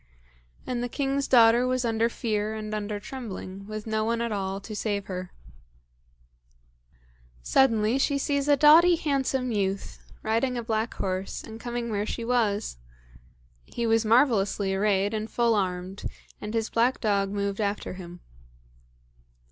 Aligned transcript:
And 0.65 0.81
the 0.81 0.89
king's 0.89 1.27
daughter 1.27 1.67
was 1.67 1.85
under 1.85 2.09
fear 2.09 2.55
and 2.55 2.73
under 2.73 2.99
trembling, 2.99 3.67
with 3.67 3.85
no 3.85 4.03
one 4.03 4.19
at 4.19 4.31
all 4.31 4.59
to 4.59 4.75
save 4.75 5.05
her. 5.05 5.31
Suddenly 7.43 7.99
she 7.99 8.17
sees 8.17 8.47
a 8.47 8.57
doughty 8.57 8.95
handsome 8.95 9.51
youth, 9.51 10.03
riding 10.23 10.57
a 10.57 10.63
black 10.63 10.95
horse, 10.95 11.43
and 11.43 11.59
coming 11.59 11.91
where 11.91 12.07
she 12.07 12.25
was. 12.25 12.77
He 13.63 13.85
was 13.85 14.03
marvellously 14.03 14.73
arrayed 14.73 15.13
and 15.13 15.29
full 15.29 15.53
armed, 15.53 16.05
and 16.41 16.55
his 16.55 16.71
black 16.71 16.99
dog 16.99 17.29
moved 17.29 17.61
after 17.61 17.93
him. 17.93 18.21